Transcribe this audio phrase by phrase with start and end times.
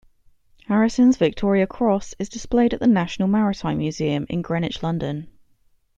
[0.67, 5.27] Harrison's Victoria Cross is displayed at the National Maritime Museum in Greenwich, London.